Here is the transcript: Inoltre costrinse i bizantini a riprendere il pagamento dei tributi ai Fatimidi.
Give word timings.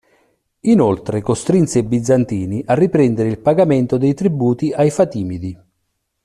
Inoltre 0.61 1.21
costrinse 1.21 1.77
i 1.77 1.83
bizantini 1.83 2.63
a 2.65 2.73
riprendere 2.73 3.29
il 3.29 3.37
pagamento 3.37 3.99
dei 3.99 4.15
tributi 4.15 4.71
ai 4.73 4.89
Fatimidi. 4.89 5.55